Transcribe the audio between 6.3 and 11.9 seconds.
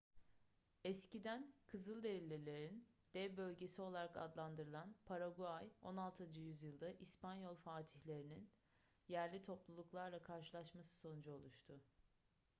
yüzyılda i̇spanyol fatihlerin yerli topluluklarla karşılaşması sonucu oluştu